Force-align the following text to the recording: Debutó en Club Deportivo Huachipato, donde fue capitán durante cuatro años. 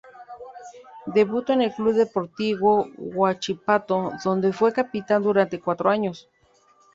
Debutó 1.05 1.53
en 1.53 1.69
Club 1.69 1.93
Deportivo 1.93 2.87
Huachipato, 2.97 4.13
donde 4.23 4.51
fue 4.51 4.73
capitán 4.73 5.21
durante 5.21 5.59
cuatro 5.61 5.91
años. 5.91 6.27